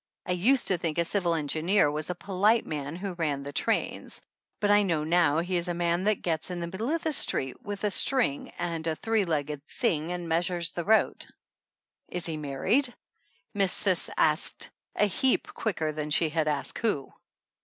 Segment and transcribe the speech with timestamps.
[0.25, 4.19] I used to think a civil engineer was a polite man who ran the trains,
[4.59, 7.13] but I know now he is a man that gets in the middle of the
[7.13, 11.27] street with a string and a three legged thing and measures the road.
[12.07, 12.91] "Is he married?"
[13.53, 17.13] Miss Cis asked a heap quicker than she had asked who.